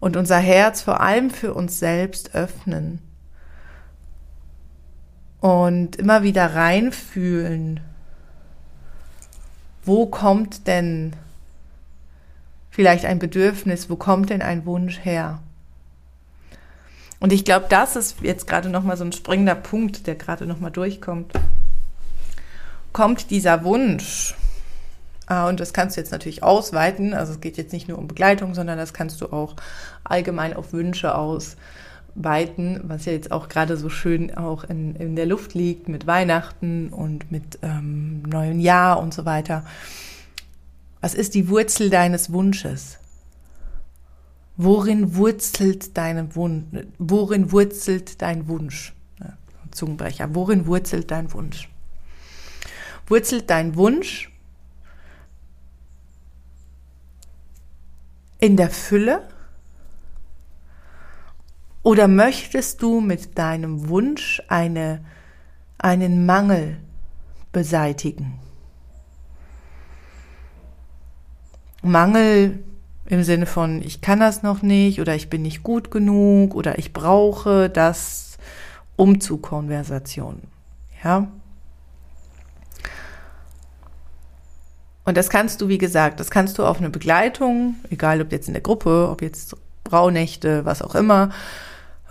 und 0.00 0.16
unser 0.16 0.38
Herz 0.38 0.82
vor 0.82 1.00
allem 1.00 1.30
für 1.30 1.54
uns 1.54 1.78
selbst 1.78 2.34
öffnen 2.34 2.98
und 5.40 5.96
immer 5.96 6.22
wieder 6.22 6.54
reinfühlen, 6.54 7.80
wo 9.84 10.06
kommt 10.06 10.66
denn 10.66 11.14
vielleicht 12.70 13.04
ein 13.04 13.18
Bedürfnis, 13.18 13.90
wo 13.90 13.96
kommt 13.96 14.30
denn 14.30 14.42
ein 14.42 14.66
Wunsch 14.66 15.04
her? 15.04 15.40
Und 17.20 17.32
ich 17.32 17.44
glaube, 17.44 17.66
das 17.68 17.96
ist 17.96 18.16
jetzt 18.20 18.46
gerade 18.46 18.68
noch 18.68 18.82
mal 18.82 18.96
so 18.96 19.04
ein 19.04 19.12
springender 19.12 19.54
Punkt, 19.54 20.06
der 20.06 20.14
gerade 20.14 20.46
noch 20.46 20.60
mal 20.60 20.70
durchkommt. 20.70 21.32
Kommt 22.92 23.30
dieser 23.30 23.64
Wunsch, 23.64 24.34
und 25.28 25.60
das 25.60 25.72
kannst 25.72 25.96
du 25.96 26.00
jetzt 26.00 26.12
natürlich 26.12 26.42
ausweiten, 26.42 27.14
also 27.14 27.32
es 27.32 27.40
geht 27.40 27.56
jetzt 27.56 27.72
nicht 27.72 27.88
nur 27.88 27.98
um 27.98 28.08
Begleitung, 28.08 28.54
sondern 28.54 28.76
das 28.76 28.92
kannst 28.92 29.20
du 29.20 29.32
auch 29.32 29.56
allgemein 30.04 30.54
auf 30.54 30.72
Wünsche 30.72 31.14
aus 31.14 31.56
weiten, 32.14 32.80
was 32.84 33.06
ja 33.06 33.12
jetzt 33.12 33.32
auch 33.32 33.48
gerade 33.48 33.76
so 33.76 33.88
schön 33.88 34.34
auch 34.34 34.64
in, 34.64 34.94
in 34.96 35.16
der 35.16 35.26
Luft 35.26 35.54
liegt 35.54 35.88
mit 35.88 36.06
Weihnachten 36.06 36.90
und 36.90 37.32
mit 37.32 37.58
ähm, 37.62 38.22
neuen 38.22 38.60
Jahr 38.60 39.00
und 39.00 39.12
so 39.14 39.24
weiter. 39.24 39.64
Was 41.00 41.14
ist 41.14 41.34
die 41.34 41.48
Wurzel 41.48 41.90
deines 41.90 42.32
Wunsches? 42.32 42.98
Worin 44.56 45.16
wurzelt 45.16 45.96
deine 45.96 46.36
Wunsch? 46.36 46.64
Worin 46.98 47.50
wurzelt 47.50 48.22
dein 48.22 48.46
Wunsch? 48.46 48.94
Zungenbrecher. 49.72 50.34
Worin 50.34 50.66
wurzelt 50.66 51.10
dein 51.10 51.32
Wunsch? 51.32 51.68
Wurzelt 53.08 53.50
dein 53.50 53.74
Wunsch 53.74 54.30
in 58.44 58.58
der 58.58 58.68
Fülle? 58.68 59.22
Oder 61.82 62.08
möchtest 62.08 62.82
du 62.82 63.00
mit 63.00 63.38
deinem 63.38 63.88
Wunsch 63.88 64.42
eine, 64.48 65.02
einen 65.78 66.26
Mangel 66.26 66.76
beseitigen? 67.52 68.38
Mangel 71.80 72.62
im 73.06 73.22
Sinne 73.22 73.46
von, 73.46 73.80
ich 73.80 74.02
kann 74.02 74.20
das 74.20 74.42
noch 74.42 74.60
nicht 74.60 75.00
oder 75.00 75.14
ich 75.14 75.30
bin 75.30 75.40
nicht 75.40 75.62
gut 75.62 75.90
genug 75.90 76.54
oder 76.54 76.78
ich 76.78 76.92
brauche 76.92 77.70
das 77.70 78.36
um 78.96 79.20
zu 79.20 79.38
Konversation. 79.38 80.42
Ja? 81.02 81.28
Und 85.04 85.16
das 85.16 85.28
kannst 85.28 85.60
du, 85.60 85.68
wie 85.68 85.78
gesagt, 85.78 86.18
das 86.18 86.30
kannst 86.30 86.58
du 86.58 86.64
auf 86.64 86.78
eine 86.78 86.90
Begleitung, 86.90 87.76
egal 87.90 88.20
ob 88.22 88.32
jetzt 88.32 88.48
in 88.48 88.54
der 88.54 88.62
Gruppe, 88.62 89.08
ob 89.10 89.22
jetzt 89.22 89.56
Braunächte, 89.84 90.64
was 90.64 90.80
auch 90.80 90.94
immer, 90.94 91.30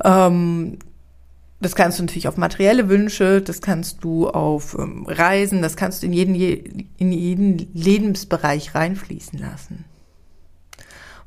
ähm, 0.03 0.77
Das 1.59 1.75
kannst 1.75 1.97
du 1.97 2.03
natürlich 2.03 2.27
auf 2.27 2.35
materielle 2.35 2.89
Wünsche, 2.89 3.41
das 3.41 3.61
kannst 3.61 4.03
du 4.03 4.29
auf 4.29 4.75
ähm, 4.77 5.05
Reisen, 5.07 5.61
das 5.61 5.77
kannst 5.77 6.03
du 6.03 6.07
in 6.07 6.13
jeden, 6.13 6.35
in 6.35 7.11
jeden 7.13 7.73
Lebensbereich 7.73 8.75
reinfließen 8.75 9.39
lassen. 9.39 9.85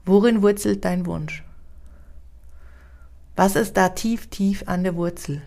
Worin 0.05 0.43
wurzelt 0.43 0.85
dein 0.85 1.07
Wunsch? 1.07 1.43
Was 3.35 3.57
ist 3.57 3.79
da 3.79 3.89
tief, 3.89 4.29
tief 4.29 4.65
an 4.67 4.85
der 4.85 4.95
Wurzel? 4.95 5.41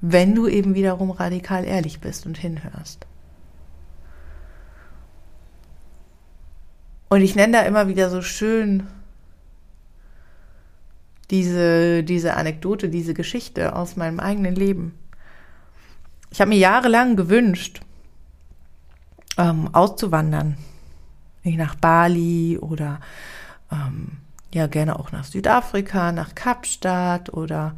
Wenn 0.00 0.34
du 0.34 0.48
eben 0.48 0.74
wiederum 0.74 1.10
radikal 1.10 1.64
ehrlich 1.64 2.00
bist 2.00 2.24
und 2.24 2.38
hinhörst. 2.38 3.06
Und 7.14 7.20
ich 7.20 7.36
nenne 7.36 7.52
da 7.52 7.62
immer 7.62 7.86
wieder 7.86 8.10
so 8.10 8.22
schön 8.22 8.88
diese, 11.30 12.02
diese 12.02 12.34
Anekdote, 12.34 12.88
diese 12.88 13.14
Geschichte 13.14 13.76
aus 13.76 13.94
meinem 13.94 14.18
eigenen 14.18 14.56
Leben. 14.56 14.98
Ich 16.32 16.40
habe 16.40 16.48
mir 16.48 16.58
jahrelang 16.58 17.14
gewünscht, 17.14 17.82
ähm, 19.38 19.72
auszuwandern. 19.72 20.56
Nicht 21.44 21.56
nach 21.56 21.76
Bali 21.76 22.58
oder 22.60 22.98
ähm, 23.70 24.16
ja 24.52 24.66
gerne 24.66 24.98
auch 24.98 25.12
nach 25.12 25.22
Südafrika, 25.22 26.10
nach 26.10 26.34
Kapstadt 26.34 27.32
oder 27.32 27.76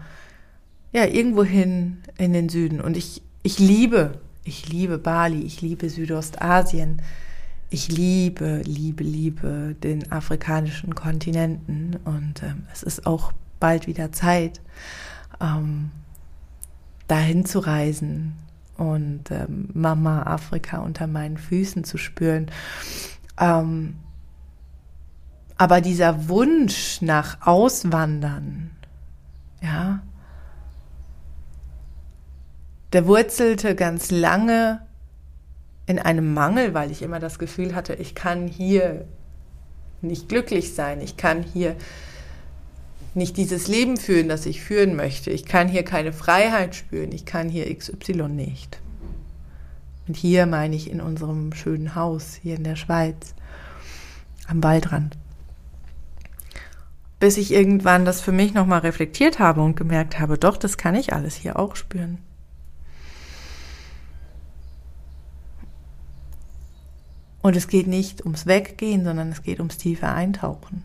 ja 0.93 1.05
irgendwohin 1.05 1.99
in 2.17 2.33
den 2.33 2.49
Süden. 2.49 2.81
Und 2.81 2.97
ich, 2.97 3.21
ich 3.43 3.59
liebe, 3.59 4.19
ich 4.45 4.71
liebe 4.71 4.97
Bali, 4.97 5.43
ich 5.43 5.61
liebe 5.61 5.91
Südostasien. 5.91 7.03
Ich 7.69 7.89
liebe, 7.89 8.63
liebe, 8.65 9.03
liebe 9.03 9.75
den 9.83 10.13
afrikanischen 10.13 10.95
Kontinenten 10.95 11.97
und 12.05 12.43
ähm, 12.45 12.65
es 12.73 12.85
ist 12.85 13.07
auch 13.07 13.33
bald 13.59 13.89
wieder 13.89 14.13
Zeit, 14.13 14.61
ähm, 15.41 15.91
dahin 17.09 17.45
zu 17.45 17.59
reisen 17.59 18.35
und 18.77 19.33
ähm, 19.33 19.69
Mama 19.75 20.23
Afrika 20.23 20.79
unter 20.79 21.09
meinen 21.09 21.39
Füßen 21.39 21.83
zu 21.83 21.99
spüren. 21.99 22.53
Ähm, 23.39 23.97
aber 25.57 25.81
dieser 25.81 26.29
Wunsch 26.29 27.03
nach 27.03 27.45
Auswandern, 27.45 28.71
ja, 29.61 30.03
der 32.93 33.07
wurzelte 33.07 33.75
ganz 33.75 34.13
lange 34.13 34.86
in 35.87 35.99
einem 35.99 36.35
Mangel, 36.35 36.75
weil 36.75 36.91
ich 36.91 37.03
immer 37.03 37.21
das 37.21 37.39
Gefühl 37.39 37.75
hatte, 37.75 37.95
ich 37.95 38.15
kann 38.15 38.49
hier 38.49 39.05
nicht 40.03 40.29
glücklich 40.29 40.75
sein, 40.75 41.01
ich 41.01 41.17
kann 41.17 41.43
hier 41.43 41.77
nicht 43.15 43.37
dieses 43.37 43.67
Leben 43.67 43.97
führen, 43.97 44.29
das 44.29 44.45
ich 44.47 44.63
führen 44.63 44.95
möchte, 44.95 45.31
ich 45.31 45.47
kann 45.47 45.69
hier 45.69 45.85
keine 45.85 46.13
Freiheit 46.13 46.75
spüren, 46.75 47.13
ich 47.13 47.25
kann 47.25 47.49
hier 47.49 47.75
XY 47.75 48.29
nicht. 48.29 48.79
Und 50.07 50.17
hier 50.17 50.47
meine 50.47 50.77
ich 50.77 50.91
in 50.91 51.01
unserem 51.01 51.53
schönen 51.53 51.95
Haus 51.95 52.35
hier 52.35 52.57
in 52.57 52.65
der 52.65 52.77
Schweiz 52.77 53.35
am 54.47 54.63
Waldrand. 54.63 55.17
Bis 57.19 57.39
ich 57.39 57.53
irgendwann 57.53 58.05
das 58.05 58.21
für 58.21 58.33
mich 58.33 58.53
nochmal 58.53 58.81
reflektiert 58.81 59.39
habe 59.39 59.63
und 59.63 59.77
gemerkt 59.77 60.21
habe, 60.21 60.37
doch, 60.37 60.57
das 60.57 60.77
kann 60.77 60.95
ich 60.95 61.13
alles 61.13 61.35
hier 61.35 61.59
auch 61.59 61.75
spüren. 61.75 62.19
Und 67.47 67.55
es 67.55 67.69
geht 67.69 67.87
nicht 67.87 68.25
ums 68.25 68.47
Weggehen, 68.47 69.05
sondern 69.05 69.31
es 69.31 69.45
geht 69.45 69.61
ums 69.61 69.79
tiefe 69.79 70.09
Eintauchen. 70.09 70.83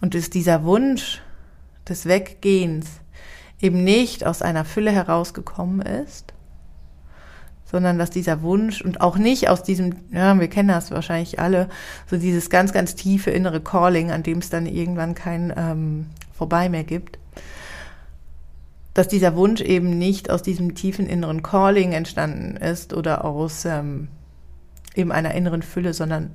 Und 0.00 0.14
dass 0.14 0.30
dieser 0.30 0.62
Wunsch 0.62 1.20
des 1.88 2.06
Weggehens 2.06 2.86
eben 3.60 3.82
nicht 3.82 4.24
aus 4.24 4.40
einer 4.40 4.64
Fülle 4.64 4.92
herausgekommen 4.92 5.80
ist, 5.80 6.32
sondern 7.64 7.98
dass 7.98 8.10
dieser 8.10 8.42
Wunsch 8.42 8.82
und 8.82 9.00
auch 9.00 9.16
nicht 9.16 9.48
aus 9.48 9.64
diesem, 9.64 9.96
ja, 10.12 10.38
wir 10.38 10.46
kennen 10.46 10.68
das 10.68 10.92
wahrscheinlich 10.92 11.40
alle, 11.40 11.68
so 12.08 12.16
dieses 12.16 12.48
ganz, 12.48 12.72
ganz 12.72 12.94
tiefe 12.94 13.32
innere 13.32 13.60
Calling, 13.60 14.12
an 14.12 14.22
dem 14.22 14.38
es 14.38 14.48
dann 14.48 14.64
irgendwann 14.64 15.16
kein 15.16 15.52
ähm, 15.56 16.06
Vorbei 16.32 16.68
mehr 16.68 16.84
gibt, 16.84 17.18
dass 18.94 19.08
dieser 19.08 19.34
Wunsch 19.34 19.60
eben 19.60 19.98
nicht 19.98 20.30
aus 20.30 20.44
diesem 20.44 20.76
tiefen 20.76 21.08
inneren 21.08 21.42
Calling 21.42 21.90
entstanden 21.90 22.56
ist 22.56 22.92
oder 22.94 23.24
aus 23.24 23.64
ähm, 23.64 24.06
eben 24.94 25.12
einer 25.12 25.34
inneren 25.34 25.62
Fülle, 25.62 25.92
sondern 25.92 26.30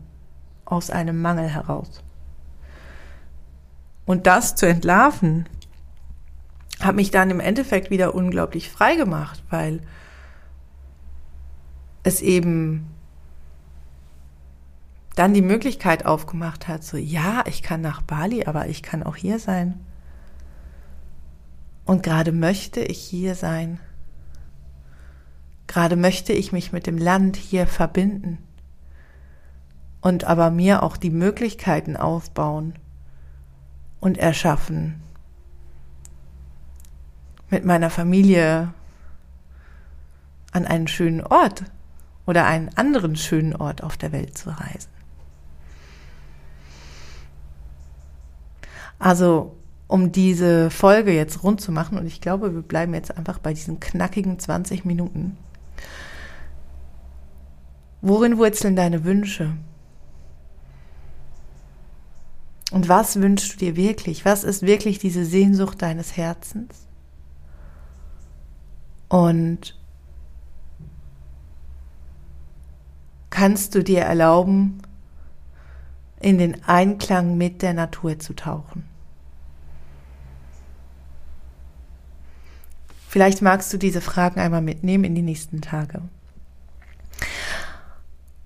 aus 0.66 0.90
einem 0.90 1.22
Mangel 1.22 1.48
heraus. 1.48 2.04
Und 4.06 4.28
das 4.28 4.56
zu 4.56 4.68
entlarven, 4.68 5.48
hat 6.80 6.96
mich 6.96 7.12
dann 7.12 7.30
im 7.30 7.40
Endeffekt 7.40 7.90
wieder 7.90 8.16
unglaublich 8.16 8.70
frei 8.70 8.96
gemacht, 8.96 9.44
weil 9.50 9.82
es 12.04 12.22
eben 12.22 12.88
dann 15.16 15.34
die 15.34 15.42
Möglichkeit 15.42 16.06
aufgemacht 16.06 16.68
hat, 16.68 16.84
so 16.84 16.96
ja, 16.96 17.44
ich 17.46 17.62
kann 17.62 17.82
nach 17.82 18.02
Bali, 18.02 18.46
aber 18.46 18.68
ich 18.68 18.82
kann 18.82 19.04
auch 19.04 19.18
hier 19.18 19.38
sein. 19.38 19.80
Und 21.86 22.04
gerade 22.04 22.32
möchte 22.32 22.82
ich 22.82 23.00
hier 23.00 23.36
sein. 23.36 23.80
Gerade 25.68 25.98
möchte 25.98 26.32
ich 26.32 26.52
mich 26.52 26.72
mit 26.72 26.88
dem 26.88 26.98
Land 26.98 27.36
hier 27.36 27.68
verbinden 27.68 28.38
und 30.02 30.24
aber 30.24 30.50
mir 30.50 30.84
auch 30.84 30.98
die 30.98 31.10
Möglichkeiten 31.10 31.98
aufbauen 31.98 32.74
und 34.00 34.18
erschaffen, 34.18 35.02
mit 37.50 37.66
meiner 37.66 37.90
Familie 37.90 38.74
an 40.52 40.66
einen 40.66 40.88
schönen 40.88 41.22
Ort 41.22 41.64
oder 42.26 42.46
einen 42.46 42.70
anderen 42.76 43.16
schönen 43.16 43.56
Ort 43.56 43.84
auf 43.84 43.98
der 43.98 44.12
Welt 44.12 44.38
zu 44.38 44.50
reisen. 44.50 44.90
Also, 49.00 49.56
um 49.88 50.12
diese 50.12 50.70
Folge 50.70 51.14
jetzt 51.14 51.44
rund 51.44 51.62
zu 51.62 51.72
machen, 51.72 51.98
und 51.98 52.06
ich 52.06 52.22
glaube, 52.22 52.54
wir 52.54 52.62
bleiben 52.62 52.94
jetzt 52.94 53.18
einfach 53.18 53.40
bei 53.40 53.54
diesen 53.54 53.80
knackigen 53.80 54.38
20 54.38 54.86
Minuten. 54.86 55.38
Worin 58.02 58.38
wurzeln 58.38 58.76
deine 58.76 59.04
Wünsche? 59.06 59.56
Und 62.72 62.88
was 62.88 63.20
wünschst 63.20 63.54
du 63.54 63.58
dir 63.58 63.76
wirklich? 63.76 64.26
Was 64.26 64.44
ist 64.44 64.62
wirklich 64.62 65.00
diese 65.00 65.26
Sehnsucht 65.26 65.82
deines 65.82 66.16
Herzens? 66.18 66.88
Und 69.08 69.76
kannst 73.32 73.74
du 73.74 73.84
dir 73.84 74.02
erlauben, 74.02 74.82
in 76.20 76.38
den 76.38 76.64
Einklang 76.66 77.38
mit 77.38 77.62
der 77.62 77.74
Natur 77.74 78.20
zu 78.20 78.34
tauchen? 78.34 78.84
Vielleicht 83.08 83.42
magst 83.42 83.74
du 83.74 83.78
diese 83.78 84.02
Fragen 84.02 84.40
einmal 84.40 84.62
mitnehmen 84.62 85.06
in 85.06 85.16
die 85.16 85.24
nächsten 85.24 85.62
Tage. 85.62 86.04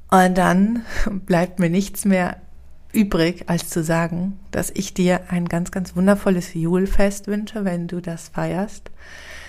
Und 0.09 0.38
dann 0.38 0.86
bleibt 1.25 1.59
mir 1.59 1.69
nichts 1.69 2.05
mehr 2.05 2.38
übrig, 2.93 3.49
als 3.49 3.69
zu 3.69 3.84
sagen, 3.84 4.39
dass 4.51 4.69
ich 4.69 4.93
dir 4.93 5.21
ein 5.29 5.49
ganz, 5.49 5.71
ganz 5.71 5.95
wundervolles 5.95 6.53
Julfest 6.53 7.27
wünsche, 7.27 7.65
wenn 7.65 7.88
du 7.88 7.99
das 7.99 8.29
feierst, 8.29 8.91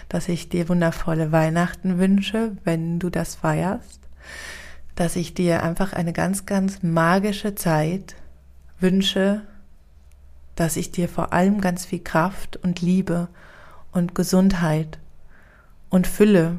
dass 0.08 0.28
ich 0.28 0.48
dir 0.48 0.68
wundervolle 0.68 1.30
Weihnachten 1.30 1.98
wünsche, 1.98 2.56
wenn 2.64 2.98
du 2.98 3.10
das 3.10 3.36
feierst, 3.36 4.00
dass 4.96 5.16
ich 5.16 5.34
dir 5.34 5.62
einfach 5.62 5.92
eine 5.92 6.12
ganz, 6.12 6.46
ganz 6.46 6.82
magische 6.82 7.54
Zeit 7.54 8.16
wünsche, 8.80 9.42
dass 10.56 10.76
ich 10.76 10.90
dir 10.90 11.08
vor 11.08 11.32
allem 11.32 11.60
ganz 11.60 11.84
viel 11.84 12.00
Kraft 12.02 12.56
und 12.56 12.80
Liebe 12.80 13.28
und 13.92 14.14
Gesundheit 14.14 14.98
und 15.90 16.06
Fülle 16.06 16.58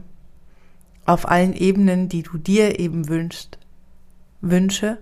auf 1.06 1.28
allen 1.30 1.54
Ebenen, 1.54 2.10
die 2.10 2.24
du 2.24 2.38
dir 2.38 2.80
eben 2.80 3.08
wünschst, 3.08 3.58
wünsche 4.42 4.98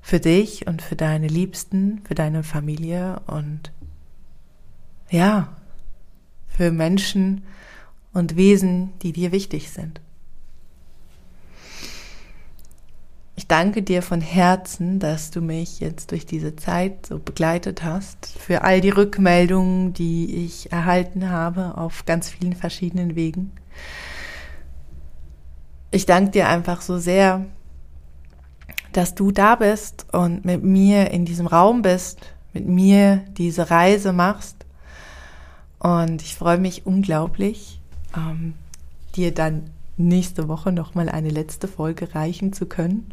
für 0.00 0.20
dich 0.20 0.66
und 0.66 0.82
für 0.82 0.96
deine 0.96 1.28
Liebsten, 1.28 2.00
für 2.04 2.14
deine 2.14 2.42
Familie 2.42 3.20
und 3.26 3.72
ja, 5.10 5.56
für 6.46 6.70
Menschen 6.70 7.44
und 8.12 8.36
Wesen, 8.36 8.92
die 9.00 9.12
dir 9.12 9.32
wichtig 9.32 9.70
sind. 9.70 10.00
Ich 13.36 13.46
danke 13.46 13.82
dir 13.82 14.02
von 14.02 14.20
Herzen, 14.20 14.98
dass 14.98 15.30
du 15.30 15.40
mich 15.40 15.80
jetzt 15.80 16.10
durch 16.10 16.26
diese 16.26 16.56
Zeit 16.56 17.06
so 17.06 17.18
begleitet 17.18 17.82
hast, 17.82 18.26
für 18.26 18.62
all 18.62 18.82
die 18.82 18.90
Rückmeldungen, 18.90 19.94
die 19.94 20.44
ich 20.44 20.70
erhalten 20.70 21.30
habe 21.30 21.78
auf 21.78 22.04
ganz 22.04 22.28
vielen 22.28 22.54
verschiedenen 22.54 23.16
Wegen. 23.16 23.52
Ich 25.90 26.04
danke 26.04 26.32
dir 26.32 26.48
einfach 26.48 26.82
so 26.82 26.98
sehr, 26.98 27.46
dass 28.92 29.14
du 29.14 29.30
da 29.30 29.56
bist 29.56 30.06
und 30.12 30.44
mit 30.44 30.62
mir 30.62 31.10
in 31.10 31.24
diesem 31.24 31.46
Raum 31.46 31.82
bist, 31.82 32.18
mit 32.52 32.66
mir 32.66 33.24
diese 33.36 33.70
Reise 33.70 34.12
machst 34.12 34.64
Und 35.78 36.22
ich 36.22 36.34
freue 36.34 36.58
mich 36.58 36.86
unglaublich, 36.86 37.80
ähm, 38.16 38.54
dir 39.16 39.32
dann 39.32 39.70
nächste 39.96 40.48
Woche 40.48 40.72
nochmal 40.72 41.08
eine 41.08 41.30
letzte 41.30 41.68
Folge 41.68 42.14
reichen 42.14 42.52
zu 42.52 42.66
können. 42.66 43.12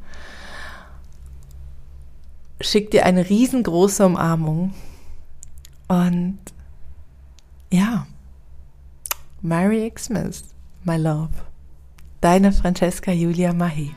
Schick 2.60 2.92
dir 2.92 3.06
eine 3.06 3.30
riesengroße 3.30 4.06
Umarmung 4.06 4.74
und 5.88 6.40
ja, 7.72 8.08
Merry 9.42 9.92
Xmas, 9.92 10.44
my 10.84 10.98
love. 10.98 11.30
Deine 12.22 12.52
Francesca 12.52 13.12
Julia 13.12 13.54
Mahi. 13.54 13.94